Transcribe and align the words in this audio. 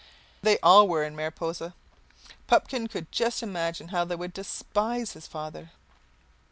They 0.41 0.57
all 0.61 0.87
were 0.87 1.03
in 1.03 1.15
Mariposa. 1.15 1.75
Pupkin 2.47 2.87
could 2.87 3.11
just 3.11 3.43
imagine 3.43 3.89
how 3.89 4.03
they 4.03 4.15
would 4.15 4.33
despise 4.33 5.11
his 5.13 5.27
father! 5.27 5.73